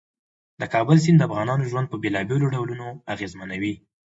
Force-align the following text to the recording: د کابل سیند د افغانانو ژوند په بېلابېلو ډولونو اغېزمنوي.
د 0.59 0.61
کابل 0.73 0.97
سیند 1.03 1.17
د 1.19 1.23
افغانانو 1.27 1.67
ژوند 1.71 1.87
په 1.89 1.97
بېلابېلو 2.03 2.51
ډولونو 2.53 2.87
اغېزمنوي. 3.13 3.73